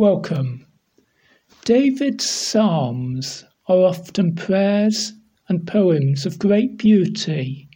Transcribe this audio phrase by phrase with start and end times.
[0.00, 0.64] Welcome.
[1.66, 5.12] David's Psalms are often prayers
[5.46, 7.68] and poems of great beauty,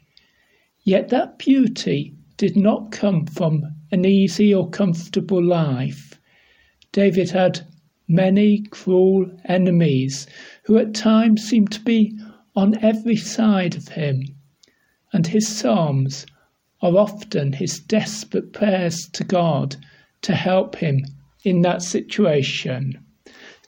[0.84, 6.18] yet that beauty did not come from an easy or comfortable life.
[6.92, 7.66] David had
[8.08, 10.26] many cruel enemies
[10.62, 12.18] who at times seemed to be
[12.56, 14.22] on every side of him,
[15.12, 16.24] and his Psalms
[16.80, 19.76] are often his desperate prayers to God
[20.22, 21.04] to help him
[21.44, 23.04] in that situation.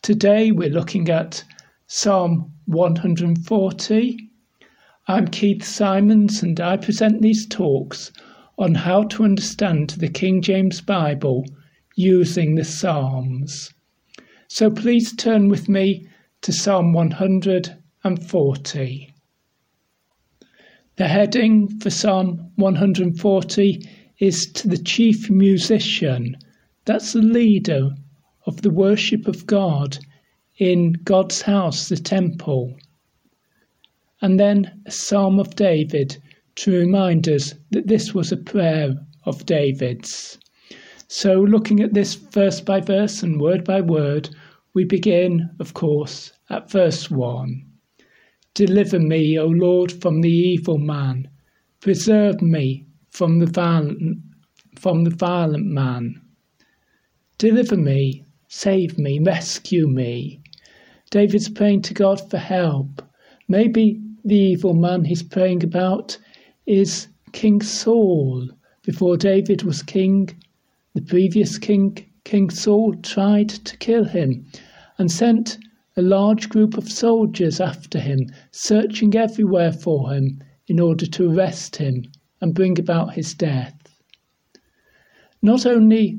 [0.00, 1.44] Today we're looking at
[1.86, 4.30] Psalm 140.
[5.06, 8.10] I'm Keith Simons and I present these talks
[8.58, 11.44] on how to understand the King James Bible
[11.96, 13.74] using the Psalms.
[14.48, 16.08] So please turn with me
[16.40, 19.14] to Psalm 140.
[20.96, 23.82] The heading for Psalm 140
[24.18, 26.38] is to the chief musician
[26.86, 27.90] that's the leader
[28.46, 29.98] of the worship of God
[30.56, 32.76] in God's house, the temple.
[34.22, 36.16] And then a psalm of David
[36.56, 40.38] to remind us that this was a prayer of David's.
[41.08, 44.30] So, looking at this verse by verse and word by word,
[44.72, 47.64] we begin, of course, at verse 1.
[48.54, 51.28] Deliver me, O Lord, from the evil man.
[51.80, 54.18] Preserve me from the violent,
[54.76, 56.22] from the violent man.
[57.38, 60.40] Deliver me, save me, rescue me.
[61.10, 63.02] David's praying to God for help.
[63.46, 66.16] Maybe the evil man he's praying about
[66.64, 68.48] is King Saul.
[68.84, 70.30] Before David was king,
[70.94, 74.46] the previous king, King Saul, tried to kill him
[74.96, 75.58] and sent
[75.94, 81.76] a large group of soldiers after him, searching everywhere for him in order to arrest
[81.76, 82.06] him
[82.40, 84.00] and bring about his death.
[85.42, 86.18] Not only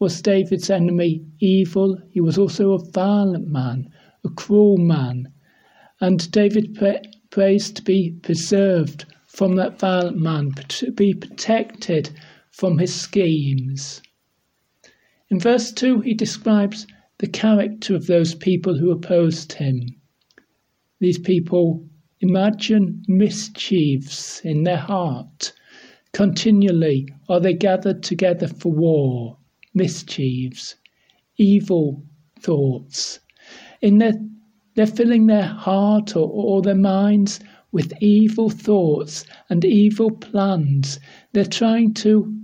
[0.00, 3.86] was David's enemy evil, he was also a violent man,
[4.24, 5.30] a cruel man.
[6.00, 12.08] And David pray, prays to be preserved from that violent man, to be protected
[12.50, 14.00] from his schemes.
[15.28, 16.86] In verse 2, he describes
[17.18, 19.82] the character of those people who opposed him.
[20.98, 21.86] These people
[22.20, 25.52] imagine mischiefs in their heart.
[26.14, 29.36] Continually are they gathered together for war
[29.74, 30.74] mischiefs,
[31.36, 32.02] evil
[32.40, 33.20] thoughts.
[33.80, 34.14] In their,
[34.74, 37.40] they're filling their heart or, or their minds
[37.72, 40.98] with evil thoughts and evil plans.
[41.32, 42.36] They're trying to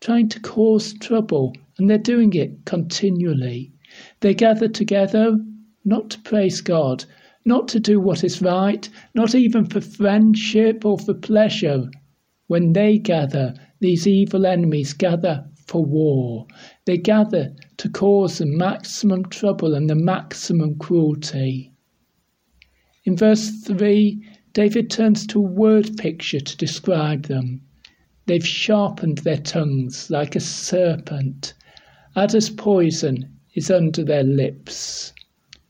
[0.00, 3.72] trying to cause trouble, and they're doing it continually.
[4.20, 5.38] They gather together
[5.84, 7.04] not to praise God,
[7.44, 11.90] not to do what is right, not even for friendship or for pleasure.
[12.46, 16.46] When they gather, these evil enemies gather for war.
[16.84, 21.72] They gather to cause the maximum trouble and the maximum cruelty.
[23.04, 24.22] In verse 3,
[24.52, 27.62] David turns to a word picture to describe them.
[28.26, 31.54] They've sharpened their tongues like a serpent.
[32.14, 35.12] Adder's poison is under their lips.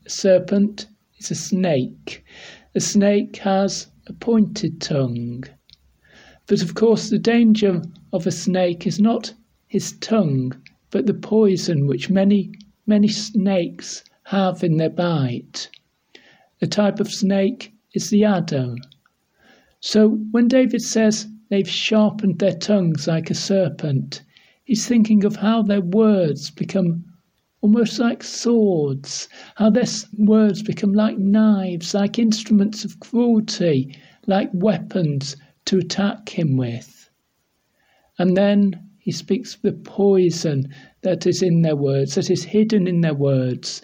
[0.05, 0.87] A serpent
[1.17, 2.23] is a snake.
[2.75, 5.45] A snake has a pointed tongue.
[6.45, 9.33] But of course, the danger of a snake is not
[9.73, 10.53] his tongue,
[10.91, 12.51] but the poison which many,
[12.85, 15.67] many snakes have in their bite.
[16.61, 18.75] A type of snake is the adder.
[19.79, 24.21] So when David says they've sharpened their tongues like a serpent,
[24.63, 27.05] he's thinking of how their words become
[27.61, 29.87] almost like swords, how their
[30.19, 33.97] words become like knives, like instruments of cruelty,
[34.27, 35.35] like weapons
[35.65, 37.09] to attack him with.
[38.19, 42.87] And then he speaks of the poison that is in their words, that is hidden
[42.87, 43.81] in their words.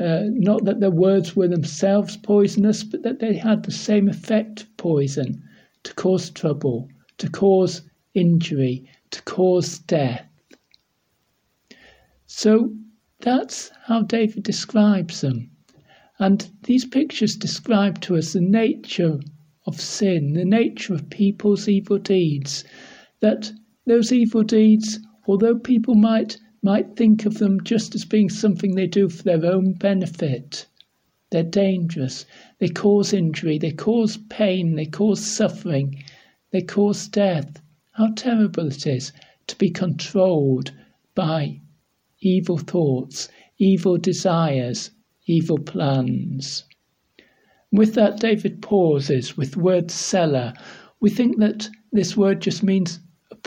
[0.00, 4.62] Uh, not that their words were themselves poisonous, but that they had the same effect
[4.62, 5.40] of poison
[5.84, 6.88] to cause trouble,
[7.18, 7.82] to cause
[8.14, 10.26] injury, to cause death.
[12.26, 12.74] So
[13.20, 15.48] that's how David describes them.
[16.18, 19.20] And these pictures describe to us the nature
[19.64, 22.64] of sin, the nature of people's evil deeds,
[23.20, 23.52] that
[23.90, 28.86] those evil deeds, although people might might think of them just as being something they
[28.86, 30.64] do for their own benefit,
[31.30, 32.24] they're dangerous.
[32.60, 36.04] They cause injury, they cause pain, they cause suffering,
[36.52, 37.60] they cause death.
[37.90, 39.10] How terrible it is
[39.48, 40.70] to be controlled
[41.16, 41.60] by
[42.20, 43.28] evil thoughts,
[43.58, 44.92] evil desires,
[45.26, 46.62] evil plans.
[47.72, 50.54] With that, David pauses with word selah.
[51.00, 53.00] We think that this word just means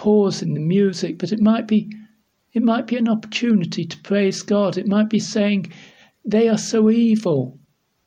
[0.03, 1.89] pause in the music, but it might be
[2.51, 4.77] It might be an opportunity to praise God.
[4.77, 5.71] It might be saying,
[6.25, 7.57] they are so evil,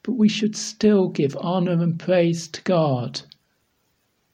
[0.02, 3.22] but we should still give honour and prays to God.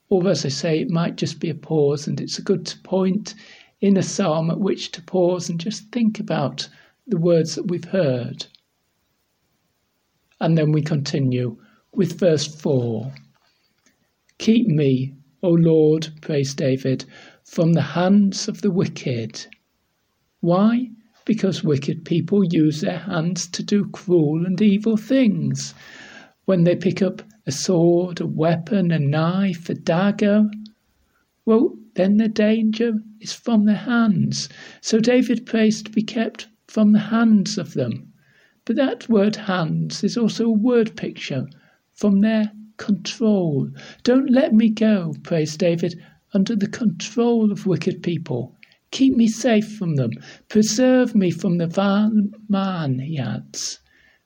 [0.09, 3.35] Or, as I say, it might just be a pause, and it's a good point
[3.81, 6.69] in a psalm at which to pause and just think about
[7.07, 8.47] the words that we've heard.
[10.41, 11.57] And then we continue
[11.93, 13.13] with verse 4
[14.39, 15.15] Keep me,
[15.45, 17.05] O Lord, praise David,
[17.45, 19.47] from the hands of the wicked.
[20.41, 20.91] Why?
[21.25, 25.75] Because wicked people use their hands to do cruel and evil things.
[26.45, 30.51] When they pick up a sword, a weapon, a knife, a dagger,
[31.45, 34.49] well, then the danger is from their hands.
[34.81, 38.13] So David prays to be kept from the hands of them.
[38.65, 41.47] But that word hands is also a word picture
[41.93, 43.69] from their control.
[44.03, 46.01] Don't let me go, prays David,
[46.35, 48.57] under the control of wicked people.
[48.91, 50.11] Keep me safe from them.
[50.49, 52.13] Preserve me from the vile
[52.49, 53.81] man, he adds,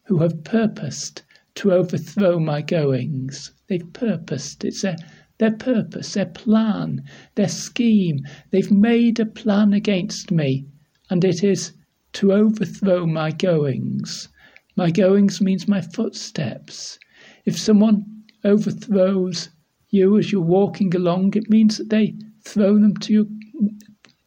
[0.04, 1.22] who have purposed
[1.56, 3.52] to overthrow my goings.
[3.68, 4.64] They've purposed.
[4.64, 4.96] It's their,
[5.38, 7.02] their purpose, their plan,
[7.34, 8.20] their scheme.
[8.50, 10.66] They've made a plan against me,
[11.10, 11.72] and it is
[12.14, 14.28] to overthrow my goings.
[14.76, 16.98] My goings means my footsteps.
[17.44, 18.04] If someone
[18.44, 19.48] overthrows
[19.96, 22.14] you as you're walking along, it means that they
[22.44, 23.30] throw them to you.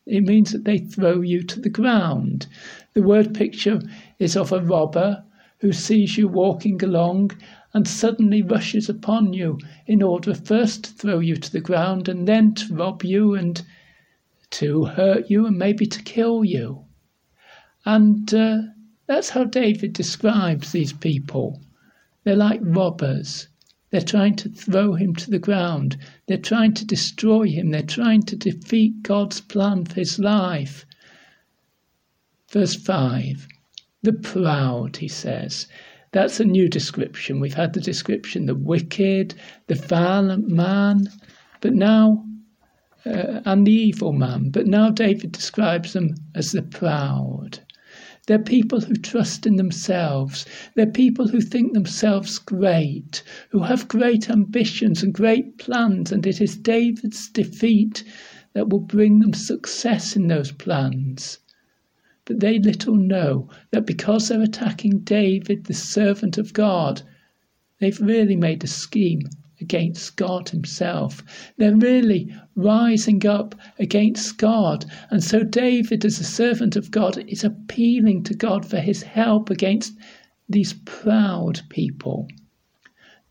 [0.06, 2.48] It means that they throw you to the ground.
[2.96, 3.80] The word picture
[4.18, 5.24] is of a robber
[5.60, 7.32] who sees you walking along
[7.74, 12.28] and suddenly rushes upon you in order first to throw you to the ground and
[12.28, 13.62] then to rob you and
[14.50, 16.86] to hurt you and maybe to kill you.
[17.86, 18.62] And uh,
[19.06, 21.62] that's how David describes these people.
[22.24, 23.49] They're like robbers.
[23.92, 25.98] They're trying to throw him to the ground.
[26.28, 27.72] They're trying to destroy him.
[27.72, 30.86] They're trying to defeat God's plan for his life.
[32.52, 33.48] Verse 5
[34.04, 35.68] The proud, he says.
[36.12, 37.40] That's a new description.
[37.40, 39.36] We've had the description the wicked,
[39.68, 41.08] the violent man,
[41.62, 42.26] but now,
[43.06, 44.50] uh, and the evil man.
[44.50, 47.60] But now David describes them as the proud.
[48.30, 50.46] They're people who trust in themselves.
[50.76, 56.40] They're people who think themselves great, who have great ambitions and great plans, and it
[56.40, 58.04] is David's defeat
[58.54, 61.40] that will bring them success in those plans.
[62.26, 67.02] But they little know that because they're attacking David, the servant of God,
[67.80, 69.24] they've really made a scheme
[69.62, 71.24] against God Himself.
[71.58, 74.86] They're really rising up against God.
[75.10, 79.50] And so David, as a servant of God, is appealing to God for his help
[79.50, 79.98] against
[80.48, 82.28] these proud people.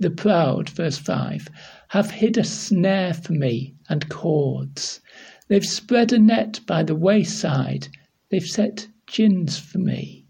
[0.01, 1.49] The proud, verse 5,
[1.89, 5.01] have hid a snare for me and cords.
[5.49, 7.89] They've spread a net by the wayside.
[8.31, 10.27] They've set gins for me.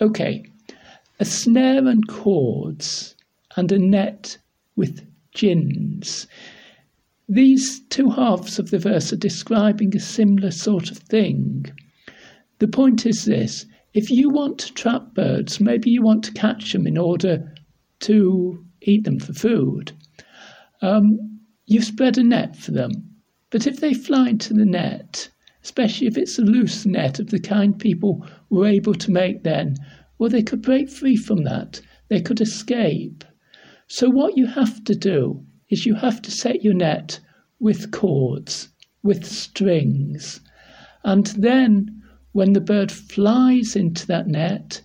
[0.00, 0.44] Okay,
[1.18, 3.14] a snare and cords
[3.56, 4.38] and a net
[4.76, 6.26] with gins.
[7.28, 11.66] These two halves of the verse are describing a similar sort of thing.
[12.58, 16.72] The point is this if you want to trap birds, maybe you want to catch
[16.72, 17.52] them in order
[18.00, 19.92] to eat them for food.
[20.82, 22.92] Um, you've spread a net for them.
[23.50, 25.30] But if they fly into the net,
[25.64, 29.76] especially if it's a loose net of the kind people were able to make then,
[30.18, 31.80] well, they could break free from that.
[32.08, 33.24] They could escape.
[33.88, 37.20] So, what you have to do is you have to set your net
[37.60, 38.68] with cords,
[39.02, 40.40] with strings.
[41.04, 42.02] And then,
[42.32, 44.82] when the bird flies into that net,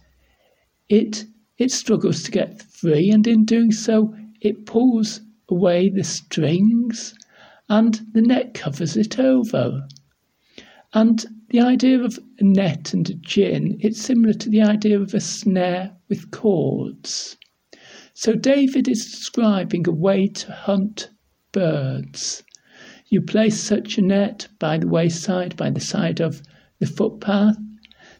[0.87, 1.25] it,
[1.57, 7.15] it struggles to get free, and in doing so, it pulls away the strings
[7.67, 9.87] and the net covers it over.
[10.93, 15.13] And the idea of a net and a gin, it's similar to the idea of
[15.13, 17.37] a snare with cords.
[18.23, 21.09] So David is describing a way to hunt
[21.51, 22.43] birds.
[23.07, 26.43] You place such a net by the wayside, by the side of
[26.77, 27.57] the footpath.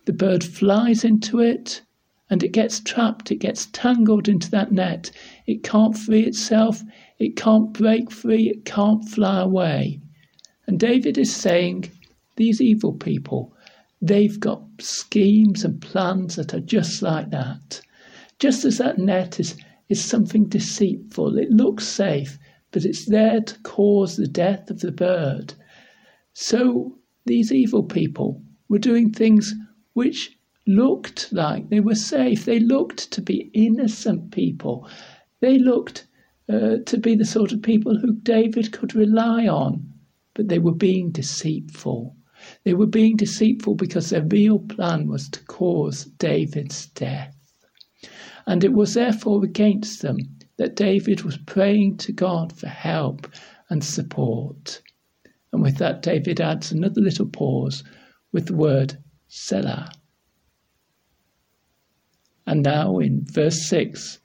[0.06, 1.84] The bird flies into it
[2.32, 5.12] and it gets trapped, it gets tangled into that net.
[5.46, 6.82] It can't free itself,
[7.20, 10.02] it can't break free, it can't fly away.
[10.66, 11.92] And David is saying,
[12.38, 13.54] these evil people,
[14.02, 17.82] they've got schemes and plans that are just like that.
[18.40, 19.56] Just as that net is
[19.92, 21.38] is something deceitful.
[21.38, 22.40] It looks safe,
[22.72, 25.54] but it's there to cause the death of the bird.
[26.34, 29.54] So these evil people were doing things
[29.94, 32.46] which looked like they were safe.
[32.46, 34.88] They looked to be innocent people.
[35.42, 36.08] They looked
[36.48, 39.92] uh, to be the sort of people who David could rely on,
[40.34, 42.16] but they were being deceitful.
[42.64, 47.36] They were being deceitful because their real plan was to cause David's death.
[48.52, 50.18] And it was therefore against them
[50.58, 53.32] that David was praying to God for help
[53.70, 54.82] and support.
[55.54, 57.82] And with that, David adds another little pause
[58.34, 58.98] with the word
[59.30, 59.90] Selah.
[62.46, 64.20] And now in verse 6,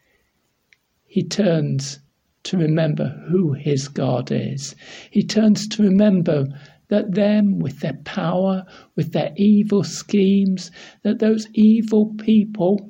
[1.05, 2.01] he turns
[2.43, 4.75] to remember who his God is.
[5.13, 6.47] He turns to remember
[6.89, 8.65] that them, with their power,
[8.97, 10.73] with their evil schemes,
[11.05, 12.89] that those evil people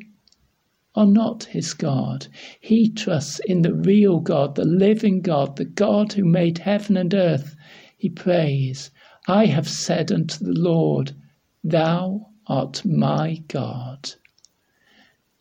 [0.96, 2.26] are not his God.
[2.60, 7.12] He trusts in the real God, the living God, the God who made heaven and
[7.12, 7.54] earth.
[7.98, 8.90] He prays,
[9.28, 11.12] I have said unto the Lord,
[11.62, 14.12] Thou art my God.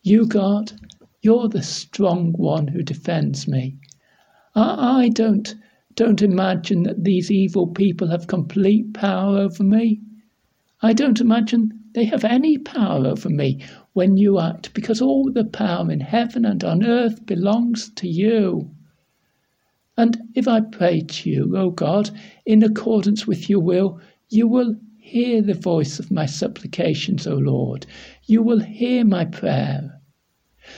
[0.02, 0.72] You, God,
[1.22, 3.78] you're the strong one who defends me.
[4.54, 5.54] I don't
[5.94, 10.00] don't imagine that these evil people have complete power over me.
[10.82, 13.64] I don't imagine they have any power over me
[13.96, 18.70] when you act, because all the power in heaven and on earth belongs to you.
[19.96, 22.10] And if I pray to you, O God,
[22.44, 23.98] in accordance with your will,
[24.28, 27.86] you will hear the voice of my supplications, O Lord.
[28.26, 29.98] You will hear my prayer.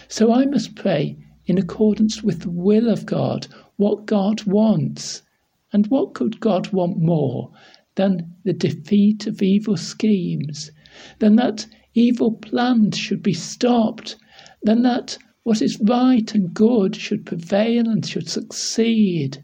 [0.06, 3.48] So I must pray in accordance with the will of God
[3.78, 5.22] what God wants.
[5.72, 7.50] And what could God want more
[7.96, 10.70] than the defeat of evil schemes,
[11.18, 11.66] than that
[11.98, 14.16] evil plans should be stopped,
[14.62, 19.42] than that what is right and good should prevail and should succeed?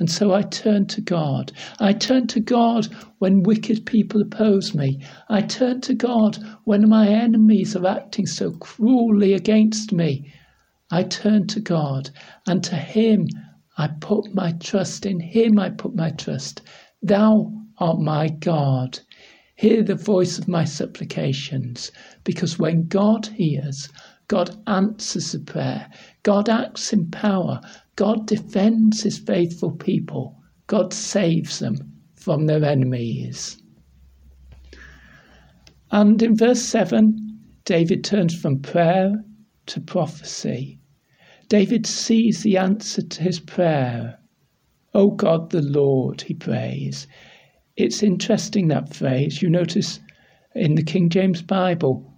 [0.00, 1.52] And so I turn to God.
[1.78, 2.88] I turn to God
[3.20, 5.00] when wicked people oppose me.
[5.28, 10.32] I turn to God when my enemies are acting so cruelly against me.
[10.90, 12.10] I turn to God,
[12.46, 13.28] and to Him
[13.78, 15.06] I put my trust.
[15.06, 16.62] In Him I put my trust.
[17.00, 18.98] Thou art my God.
[19.56, 21.92] Hear the voice of my supplications,
[22.24, 23.88] because when God hears,
[24.26, 25.90] God answers the prayer.
[26.22, 27.60] God acts in power.
[27.96, 30.42] God defends his faithful people.
[30.66, 31.76] God saves them
[32.14, 33.58] from their enemies.
[35.90, 39.12] And in verse 7, David turns from prayer
[39.66, 40.80] to prophecy.
[41.48, 44.18] David sees the answer to his prayer.
[44.94, 47.06] O God the Lord, he prays.
[47.76, 49.42] It's interesting that phrase.
[49.42, 49.98] You notice
[50.54, 52.08] in the King James Bible,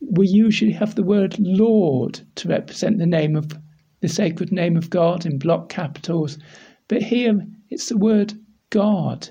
[0.00, 3.52] we usually have the word Lord to represent the name of
[4.00, 6.38] the sacred name of God in block capitals,
[6.88, 8.34] but here it's the word
[8.70, 9.28] God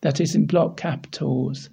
[0.00, 1.70] that is in block capitals.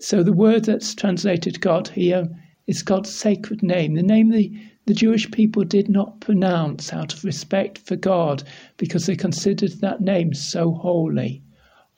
[0.00, 2.28] So the word that's translated God here
[2.66, 7.24] is God's sacred name, the name the the Jewish people did not pronounce out of
[7.24, 8.44] respect for God
[8.76, 11.42] because they considered that name so holy.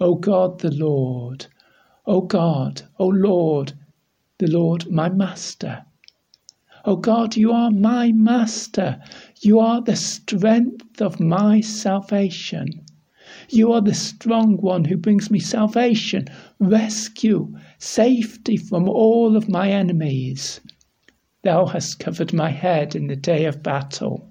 [0.00, 1.46] O God the Lord,
[2.06, 3.72] O God, O Lord,
[4.38, 5.84] the Lord my Master.
[6.84, 9.02] O God, you are my Master.
[9.40, 12.86] You are the strength of my salvation.
[13.48, 16.28] You are the strong one who brings me salvation,
[16.60, 20.60] rescue, safety from all of my enemies.
[21.42, 24.30] Thou hast covered my head in the day of battle.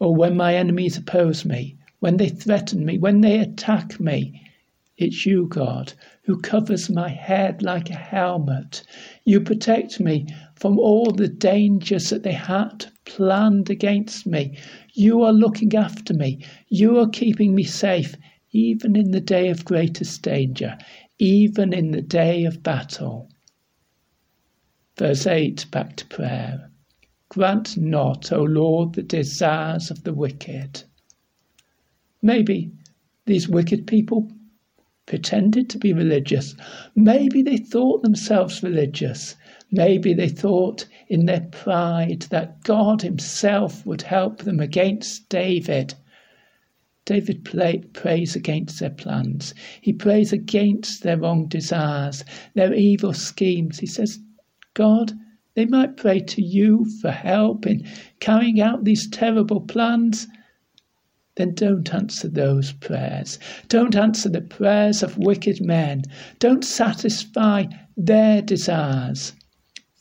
[0.00, 4.42] Or when my enemies oppose me, when they threaten me, when they attack me,
[4.98, 8.82] it's you, God, who covers my head like a helmet.
[9.24, 14.56] You protect me from all the dangers that they had planned against me.
[14.94, 16.44] You are looking after me.
[16.68, 18.14] You are keeping me safe,
[18.52, 20.78] even in the day of greatest danger,
[21.18, 23.28] even in the day of battle.
[24.96, 26.70] Verse 8, back to prayer.
[27.28, 30.84] Grant not, O Lord, the desires of the wicked.
[32.22, 32.70] Maybe
[33.26, 34.30] these wicked people
[35.06, 36.54] pretended to be religious.
[36.94, 39.36] Maybe they thought themselves religious.
[39.70, 45.94] Maybe they thought in their pride that God Himself would help them against David.
[47.04, 49.54] David play, prays against their plans.
[49.80, 53.78] He prays against their wrong desires, their evil schemes.
[53.78, 54.18] He says,
[54.74, 55.12] God,
[55.54, 57.86] they might pray to you for help in
[58.18, 60.26] carrying out these terrible plans.
[61.36, 63.38] Then don't answer those prayers.
[63.68, 66.02] Don't answer the prayers of wicked men.
[66.38, 69.34] Don't satisfy their desires.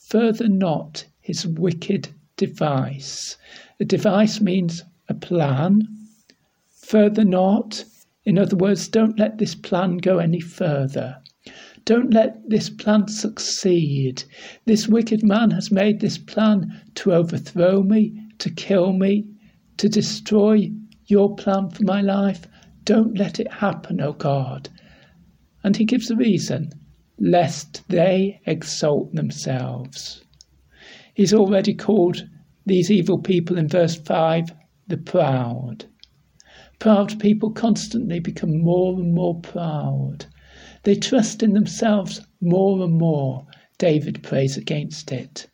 [0.08, 3.36] Further not his wicked device.
[3.82, 5.82] A device means a plan.
[6.70, 7.84] Further not,
[8.24, 11.18] in other words, don't let this plan go any further.
[11.84, 14.24] Don't let this plan succeed.
[14.66, 19.28] This wicked man has made this plan to overthrow me, to kill me,
[19.78, 20.72] to destroy
[21.08, 22.48] your plan for my life.
[22.84, 24.70] Don't let it happen, O God.
[25.64, 26.72] And he gives a reason
[27.18, 30.24] lest they exalt themselves.
[31.14, 32.28] He's already called
[32.66, 34.52] these evil people in verse 5
[34.88, 35.86] the proud.
[36.78, 40.26] Proud people constantly become more and more proud.
[40.84, 43.48] They trust in themselves more and more.
[43.78, 45.48] David prays against it.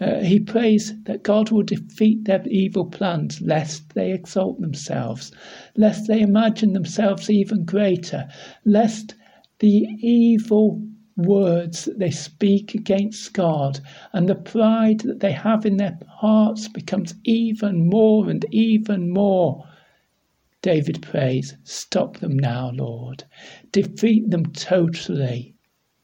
[0.00, 5.30] Uh, he prays that God will defeat their evil plans, lest they exalt themselves,
[5.76, 8.28] lest they imagine themselves even greater,
[8.64, 9.14] lest
[9.60, 10.82] the evil
[11.16, 13.78] words that they speak against God
[14.12, 19.64] and the pride that they have in their hearts becomes even more and even more.
[20.60, 23.24] David prays, Stop them now, Lord.
[23.70, 25.54] Defeat them totally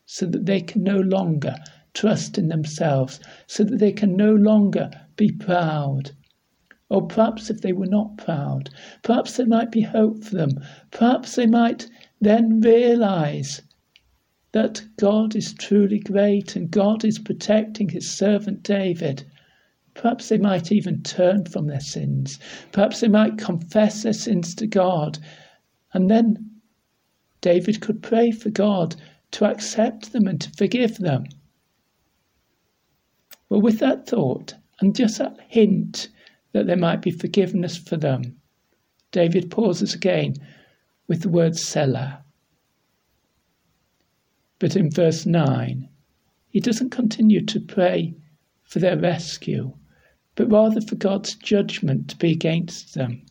[0.06, 1.56] so that they can no longer
[1.94, 6.12] trust in themselves, so that they can no longer be proud.
[6.88, 8.70] Or perhaps if they were not proud,
[9.02, 10.58] perhaps there might be hope for them.
[10.90, 11.88] Perhaps they might
[12.20, 13.62] then realize
[14.52, 19.24] that God is truly great and God is protecting his servant David.
[19.94, 22.38] Perhaps they might even turn from their sins.
[22.72, 25.18] Perhaps they might confess their sins to God.
[25.92, 26.50] And then
[27.40, 28.96] David could pray for God
[29.32, 31.24] to accept them and to forgive them.
[33.50, 36.08] Well, with that thought and just that hint
[36.52, 38.40] that there might be forgiveness for them,
[39.10, 40.36] David pauses again
[41.08, 42.22] with the word Selah.
[44.60, 45.88] But in verse 9,
[46.48, 48.14] he doesn't continue to pray
[48.62, 49.72] for their rescue,
[50.36, 53.22] but rather for God's judgment to be against them.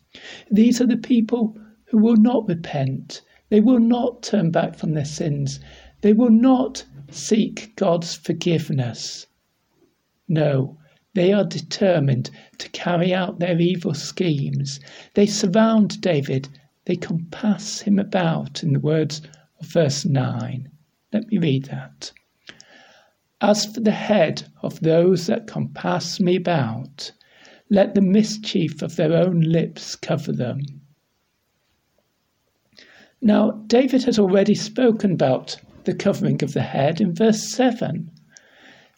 [0.50, 3.22] These are the people who will not repent.
[3.48, 5.60] They will not turn back from their sins.
[6.02, 9.26] They will not seek God's forgiveness.
[10.32, 10.78] No,
[11.14, 14.78] they are determined to carry out their evil schemes.
[15.14, 16.48] They surround David,
[16.84, 19.22] they compass him about, in the words
[19.58, 20.70] of verse 9.
[21.12, 22.12] Let me read that.
[23.40, 27.10] As for the head of those that compass me about,
[27.68, 30.60] let the mischief of their own lips cover them.
[33.20, 38.12] Now, David has already spoken about the covering of the head in verse 7.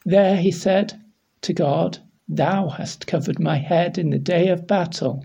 [0.04, 1.01] There he said,
[1.42, 5.24] to God, Thou hast covered my head in the day of battle.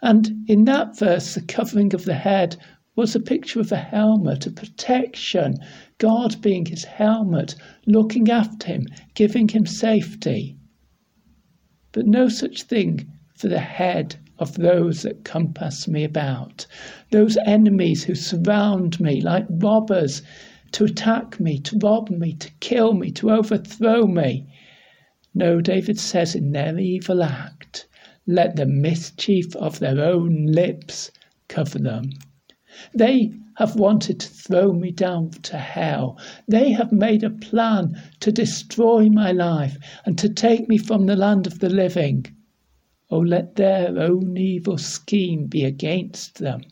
[0.00, 2.56] And in that verse, the covering of the head
[2.94, 5.58] was a picture of a helmet, a protection,
[5.98, 7.54] God being his helmet,
[7.86, 10.56] looking after him, giving him safety.
[11.92, 16.66] But no such thing for the head of those that compass me about,
[17.10, 20.22] those enemies who surround me like robbers
[20.72, 24.46] to attack me, to rob me, to kill me, to overthrow me.
[25.38, 27.86] No, David says in their evil act,
[28.26, 31.10] let the mischief of their own lips
[31.46, 32.08] cover them.
[32.94, 36.18] They have wanted to throw me down to hell.
[36.48, 41.16] They have made a plan to destroy my life and to take me from the
[41.16, 42.24] land of the living.
[43.10, 46.62] Oh, let their own evil scheme be against them.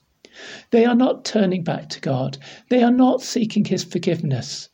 [0.71, 2.39] They are not turning back to God.
[2.71, 4.71] They are not seeking His forgiveness.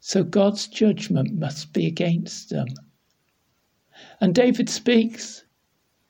[0.00, 2.68] So God's judgment must be against them.
[4.24, 5.44] And David speaks.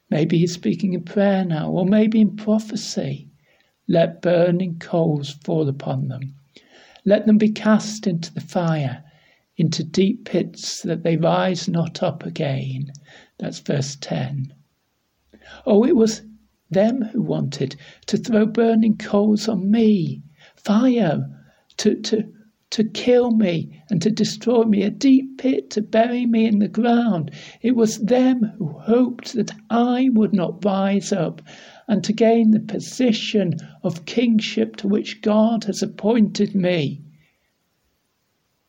[0.08, 3.28] Maybe he's speaking in prayer now, or maybe in prophecy.
[3.88, 6.36] Let burning coals fall upon them.
[7.04, 9.02] Let them be cast into the fire,
[9.56, 12.92] into deep pits, that they rise not up again.
[13.38, 14.54] That's verse 10.
[15.66, 16.22] Oh, it was
[16.70, 17.74] them who wanted
[18.06, 20.22] to throw burning coals on me,
[20.54, 21.28] fire,
[21.78, 22.32] to, to
[22.74, 26.66] to kill me and to destroy me, a deep pit to bury me in the
[26.66, 27.30] ground.
[27.62, 31.40] It was them who hoped that I would not rise up
[31.86, 37.00] and to gain the position of kingship to which God has appointed me.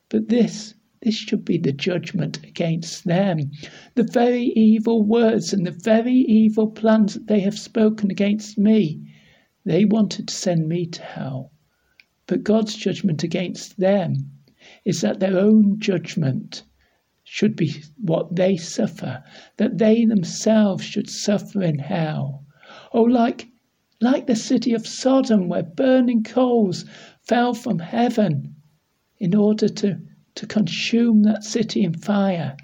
[0.09, 3.49] But this, this should be the judgment against them.
[3.95, 9.01] The very evil words and the very evil plans that they have spoken against me,
[9.65, 11.51] they wanted to send me to hell.
[12.27, 14.31] But God's judgment against them
[14.83, 16.63] is that their own judgment
[17.23, 19.23] should be what they suffer,
[19.57, 22.43] that they themselves should suffer in hell.
[22.91, 23.49] Oh, like,
[24.01, 26.85] like the city of Sodom, where burning coals
[27.21, 28.55] fell from heaven
[29.19, 29.99] in order to,
[30.33, 32.57] to consume that city in fire.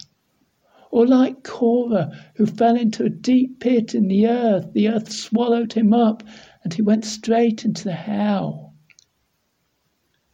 [0.90, 5.74] Or like Korah, who fell into a deep pit in the earth, the earth swallowed
[5.74, 6.24] him up,
[6.64, 8.71] and he went straight into the hell.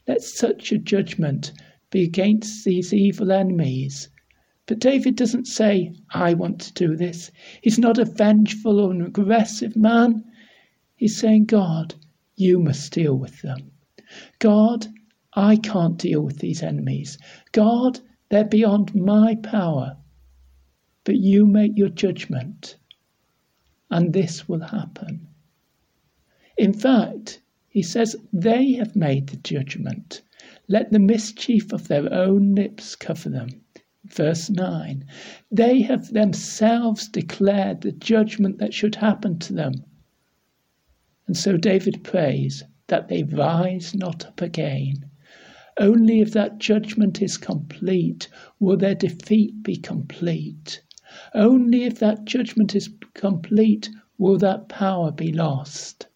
[0.08, 1.52] Let such a judgment
[1.92, 4.10] be against these evil enemies.
[4.66, 7.32] But David doesn't say, I want to do this.
[7.62, 10.24] He's not a vengeful or an aggressive man.
[10.96, 11.96] He's saying, God,
[12.36, 13.72] you must deal with them.
[14.40, 14.88] God,
[15.34, 17.18] I can't deal with these enemies.
[17.52, 19.98] God, they're beyond my power.
[21.04, 22.78] But you make your judgment,
[23.90, 25.28] and this will happen.
[26.58, 27.42] In fact,
[27.78, 30.24] he says they have made the judgment.
[30.68, 33.62] Let the mischief of their own lips cover them.
[34.04, 35.06] Verse 9
[35.52, 39.84] They have themselves declared the judgment that should happen to them.
[41.28, 45.12] And so David prays that they rise not up again.
[45.80, 48.28] Only if that judgment is complete
[48.60, 50.82] will their defeat be complete.
[51.36, 56.08] Only if that judgment is complete will that power be lost.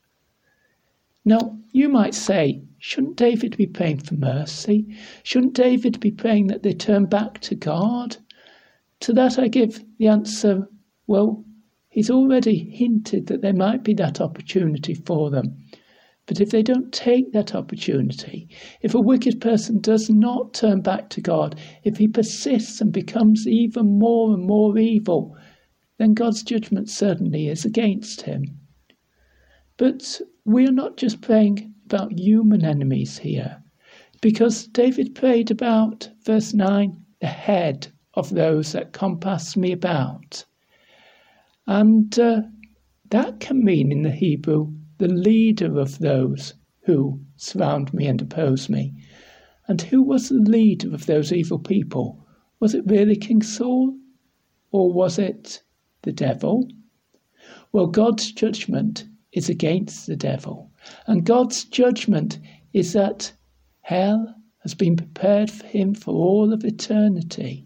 [1.24, 4.88] Now, you might say, shouldn't David be praying for mercy?
[5.24, 8.18] Shouldn't David be praying that they turn back to God?
[9.02, 10.68] To that I give the answer,
[11.06, 11.46] well,
[11.90, 15.58] he's already hinted that there might be that opportunity for them.
[16.26, 18.48] But if they don't take that opportunity,
[18.82, 23.48] if a wicked person does not turn back to God, if he persists and becomes
[23.48, 25.36] even more and more evil,
[25.98, 28.60] then God's judgment certainly is against him.
[29.78, 33.62] But we are not just praying about human enemies here,
[34.22, 40.46] because David prayed about, verse 9, the head of those that compass me about.
[41.68, 42.42] And uh,
[43.10, 48.70] that can mean in the Hebrew the leader of those who surround me and oppose
[48.70, 48.94] me.
[49.68, 52.26] And who was the leader of those evil people?
[52.60, 53.98] Was it really King Saul?
[54.72, 55.62] Or was it
[56.02, 56.68] the devil?
[57.72, 60.72] Well, God's judgment is against the devil.
[61.08, 62.40] And God's judgment
[62.74, 63.32] is that
[63.82, 67.66] hell has been prepared for him for all of eternity.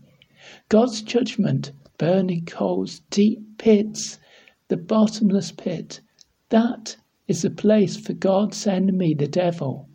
[0.69, 4.19] God's judgment, burning coals, deep pits,
[4.67, 6.01] the bottomless pit,
[6.49, 6.95] that
[7.27, 9.89] is the place for God's enemy, the devil.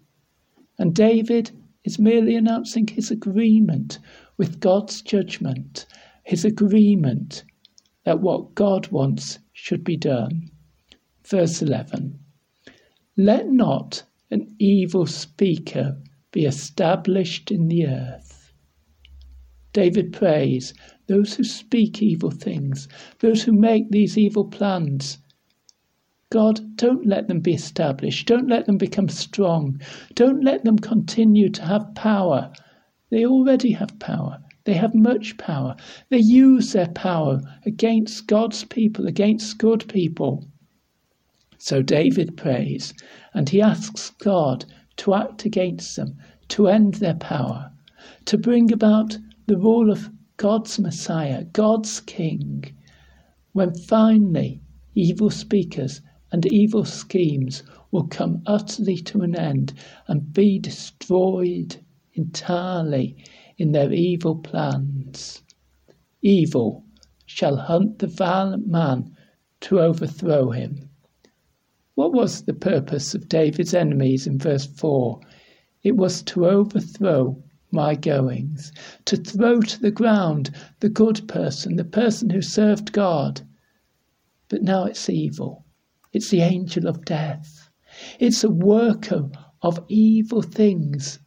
[0.78, 1.50] And David
[1.84, 3.98] is merely announcing his agreement
[4.36, 5.86] with God's judgment,
[6.24, 7.44] his agreement
[8.04, 10.50] that what God wants should be done.
[11.24, 12.18] Verse 11
[13.16, 16.00] Let not an evil speaker
[16.32, 18.52] be established in the earth.
[19.72, 20.74] David prays
[21.06, 22.88] those who speak evil things,
[23.20, 25.18] those who make these evil plans.
[26.30, 28.26] God, don't let them be established.
[28.26, 29.80] Don't let them become strong.
[30.14, 32.52] Don't let them continue to have power.
[33.10, 34.38] They already have power.
[34.64, 35.76] They have much power.
[36.08, 40.49] They use their power against God's people, against good people.
[41.62, 42.94] So David prays
[43.34, 44.64] and he asks God
[44.96, 46.16] to act against them,
[46.48, 47.70] to end their power,
[48.24, 52.64] to bring about the rule of God's Messiah, God's King,
[53.52, 54.62] when finally
[54.94, 56.00] evil speakers
[56.32, 59.74] and evil schemes will come utterly to an end
[60.08, 61.76] and be destroyed
[62.14, 63.22] entirely
[63.58, 65.42] in their evil plans.
[66.22, 66.86] Evil
[67.26, 69.14] shall hunt the violent man
[69.60, 70.89] to overthrow him.
[72.00, 75.20] What was the purpose of David's enemies in verse 4?
[75.82, 78.72] It was to overthrow my goings,
[79.04, 83.42] to throw to the ground the good person, the person who served God.
[84.48, 85.66] But now it's evil.
[86.14, 87.68] It's the angel of death.
[88.18, 89.28] It's a worker
[89.60, 91.18] of evil things,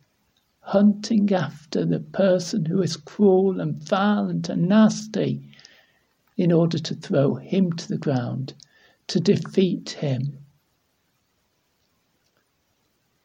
[0.61, 5.51] hunting after the person who is cruel and violent and nasty
[6.35, 8.55] in order to throw him to the ground,
[9.05, 10.39] to defeat him.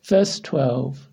[0.08, 1.10] Verse 12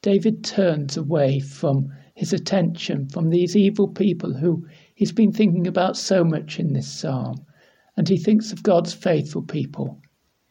[0.00, 5.96] David turns away from his attention from these evil people who he's been thinking about
[5.96, 7.44] so much in this psalm,
[7.96, 10.00] and he thinks of God's faithful people.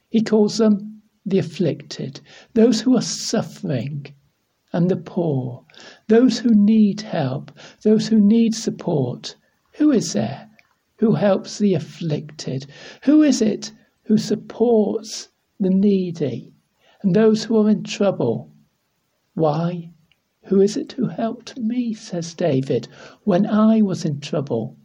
[0.10, 2.20] He calls them the afflicted,
[2.56, 4.08] those who are suffering,
[4.74, 5.64] and the poor,
[6.10, 9.34] those who need help, those who need support.
[9.76, 10.50] Who is there
[10.98, 12.66] who helps the afflicted?
[13.04, 13.72] Who is it
[14.04, 15.29] who supports
[15.60, 16.54] the needy,
[17.02, 18.50] and those who are in trouble.
[19.34, 19.92] Why?
[20.46, 22.88] Who is it who helped me, says David,
[23.24, 24.78] when I was in trouble?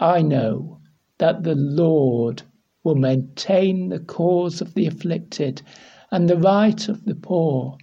[0.00, 0.80] I know
[1.18, 2.42] that the Lord
[2.84, 5.62] will maintain the cause of the afflicted
[6.10, 7.76] and the right of the poor.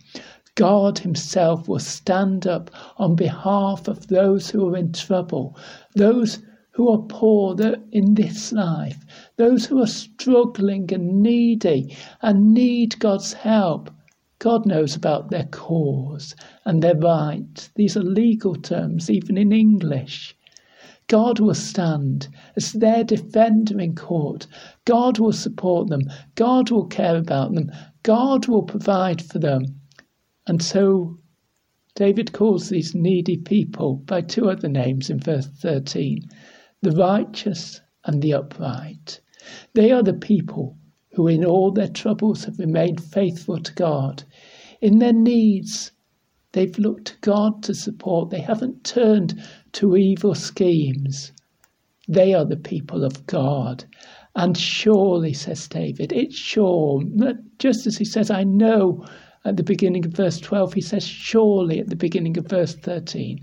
[0.56, 5.58] God Himself will stand up on behalf of those who are in trouble,
[5.96, 6.40] those
[6.76, 7.56] who are poor
[7.94, 9.06] in this life,
[9.38, 13.90] those who are struggling and needy and need God's help.
[14.40, 16.36] God knows about their cause
[16.66, 17.70] and their right.
[17.76, 20.36] These are legal terms, even in English.
[21.08, 24.46] God will stand as their defender in court.
[24.84, 26.02] God will support them.
[26.36, 27.72] God will care about them.
[28.04, 29.80] God will provide for them.
[30.46, 31.20] And so
[31.96, 36.28] David calls these needy people by two other names in verse 13
[36.86, 39.20] the righteous and the upright.
[39.74, 40.78] They are the people
[41.14, 44.24] who, in all their troubles, have remained faithful to God.
[44.82, 45.92] In their needs,
[46.52, 48.30] they've looked to God to support.
[48.30, 51.32] They haven't turned to evil schemes.
[52.08, 53.86] They are the people of God.
[54.36, 57.02] And surely, says David, it's sure,
[57.58, 59.04] just as he says, I know
[59.44, 63.40] at the beginning of verse 12, he says, Surely at the beginning of verse 13,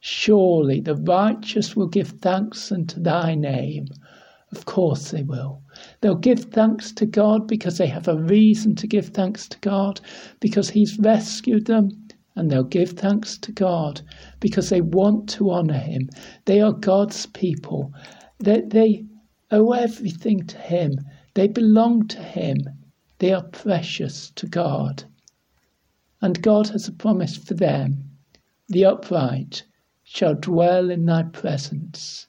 [0.00, 3.88] surely the righteous will give thanks unto thy name.
[4.52, 5.62] Of course they will.
[6.00, 10.00] They'll give thanks to God because they have a reason to give thanks to God,
[10.40, 11.90] because He's rescued them.
[12.36, 14.00] And they'll give thanks to God
[14.38, 16.08] because they want to honour Him.
[16.44, 17.92] They are God's people.
[18.38, 19.04] They, they
[19.50, 20.92] owe everything to Him.
[21.34, 22.58] They belong to Him.
[23.18, 25.04] They are precious to God
[26.20, 28.10] and God has a promise for them.
[28.68, 29.64] The upright
[30.10, 32.26] shall dwell in thy presence.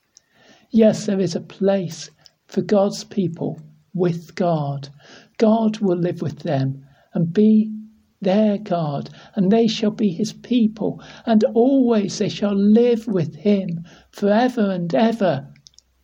[0.70, 2.12] Yes, there is a place
[2.46, 3.62] for God's people
[3.94, 4.90] with God.
[5.38, 7.74] God will live with them and be
[8.22, 13.86] their God, and they shall be his people, and always they shall live with him
[14.12, 15.48] forever and ever,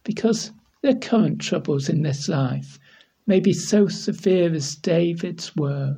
[0.06, 2.80] because their current troubles in this life
[3.28, 5.98] may be so severe as David's were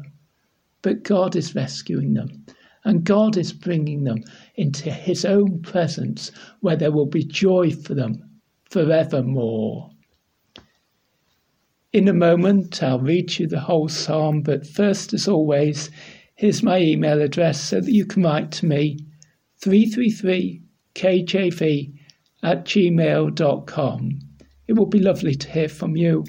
[0.81, 2.45] but God is rescuing them.
[2.87, 4.23] And God is bringing them
[4.55, 8.23] into His own presence where there will be joy for them
[8.69, 9.91] forevermore.
[11.91, 15.91] In a moment, I'll read you the whole psalm, but first, as always,
[16.35, 18.99] here's my email address so that you can write to me
[19.61, 21.93] 333kjv
[22.41, 24.19] at gmail.com.
[24.65, 26.23] It will be lovely to hear from you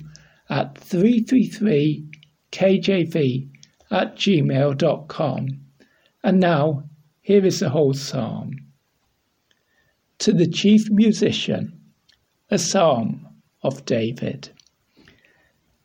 [0.50, 3.48] at 333kjv
[3.92, 5.67] at gmail.com.
[6.22, 6.84] And now,
[7.20, 8.52] here is the whole psalm.
[10.18, 11.78] To the chief musician,
[12.50, 13.26] a psalm
[13.62, 14.48] of David.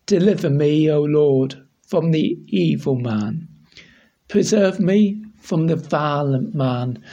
[0.06, 3.48] Deliver me, O Lord, from the evil man.
[4.28, 7.04] Preserve me from the violent man,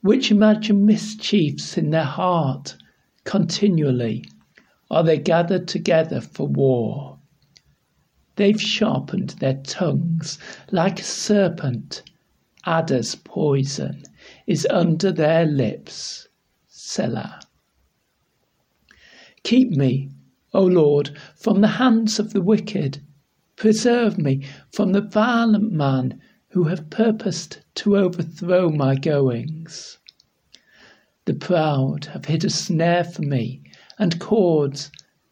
[0.00, 2.76] which imagine mischiefs in their heart
[3.24, 4.24] continually.
[4.90, 7.18] Are they gathered together for war?
[8.36, 10.38] They've sharpened their tongues
[10.72, 12.02] like a serpent.
[12.66, 14.02] Adder's poison
[14.46, 16.28] is under their lips.
[16.68, 17.40] Selah.
[19.42, 20.10] Keep me,
[20.54, 23.02] O Lord, from the hands of the wicked.
[23.56, 29.98] Preserve me from the violent man who have purposed to overthrow my goings.
[31.26, 33.62] The proud have hid a snare for me,
[33.98, 34.90] and cords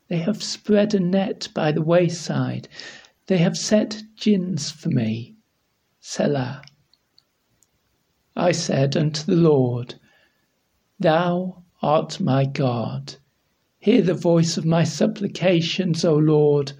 [0.08, 2.68] they have spread a net by the wayside.
[3.26, 5.36] They have set gins for me.
[6.00, 6.62] Selah.
[8.36, 9.96] I said unto the Lord,
[10.98, 13.16] Thou art my God.
[13.78, 16.72] Hear the voice of my supplications, O Lord.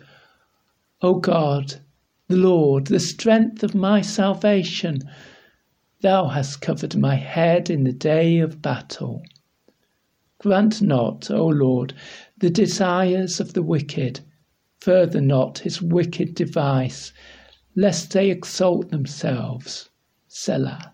[1.02, 1.74] O God,
[2.28, 5.00] the Lord, the strength of my salvation,
[6.00, 9.22] Thou hast covered my head in the day of battle.
[10.38, 11.92] Grant not, O Lord,
[12.38, 14.20] the desires of the wicked,
[14.78, 17.12] further not his wicked device,
[17.76, 19.90] lest they exalt themselves.
[20.28, 20.91] Selah.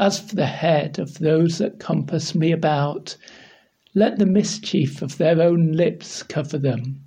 [0.00, 3.16] As for the head of those that compass me about,
[3.96, 7.02] let the mischief of their own lips cover them.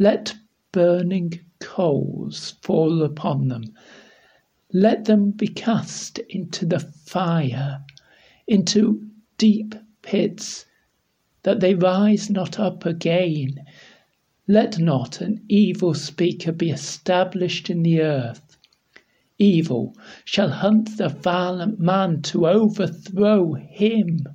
[0.00, 0.34] Let
[0.72, 3.72] burning coals fall upon them.
[4.72, 7.84] Let them be cast into the fire,
[8.48, 10.66] into deep pits
[11.44, 13.64] that they rise not up again.
[14.48, 18.47] Let not an evil speaker be established in the earth.
[19.38, 24.26] Evil shall hunt the violent man to overthrow him.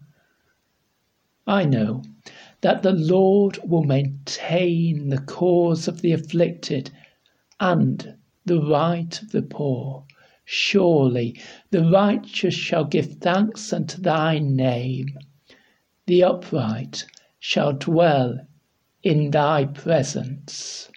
[1.45, 2.03] I know
[2.61, 6.91] that the Lord will maintain the cause of the afflicted
[7.59, 10.05] and the right of the poor.
[10.45, 11.39] Surely
[11.71, 15.17] the righteous shall give thanks unto thy name
[16.05, 17.05] the upright
[17.39, 18.45] shall dwell
[19.03, 20.91] in thy presence.